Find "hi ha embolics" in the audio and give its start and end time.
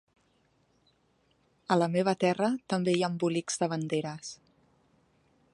2.97-3.63